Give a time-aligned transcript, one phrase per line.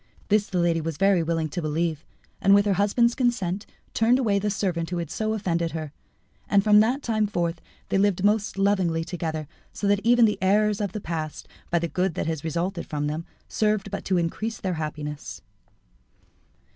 [0.29, 2.03] This the lady was very willing to believe,
[2.41, 5.91] and with her husband's consent turned away the servant who had so offended her.
[6.49, 10.81] And from that time forth they lived most lovingly together, so that even the errors
[10.81, 14.57] of the past, by the good that had resulted from them, served but to increase
[14.59, 15.43] their happiness.